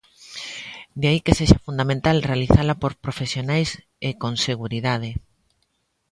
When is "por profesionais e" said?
2.81-4.11